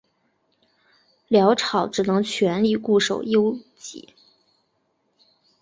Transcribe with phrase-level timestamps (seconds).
[1.27, 4.07] 辽朝只能全力固守幽蓟。